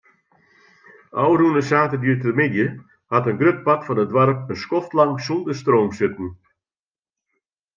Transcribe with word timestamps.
Ofrûne 1.23 1.61
saterdeitemiddei 1.69 2.67
hat 3.11 3.25
in 3.29 3.39
grut 3.41 3.59
part 3.65 3.81
fan 3.85 4.01
it 4.03 4.09
doarp 4.13 4.39
in 4.51 4.59
skoftlang 4.63 5.13
sûnder 5.25 5.55
stroom 5.59 5.91
sitten. 5.99 6.27